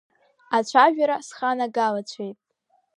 Ацәажәара 0.57 1.17
сханагалацәеит… 1.27 2.37